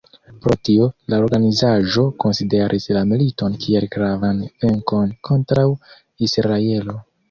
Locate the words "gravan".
3.99-4.43